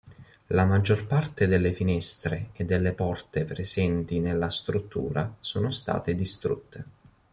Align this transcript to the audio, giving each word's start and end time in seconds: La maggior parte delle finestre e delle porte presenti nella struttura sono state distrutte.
La 0.47 0.65
maggior 0.65 1.05
parte 1.05 1.45
delle 1.45 1.73
finestre 1.73 2.49
e 2.53 2.65
delle 2.65 2.93
porte 2.93 3.45
presenti 3.45 4.19
nella 4.19 4.49
struttura 4.49 5.31
sono 5.39 5.69
state 5.69 6.15
distrutte. 6.15 6.85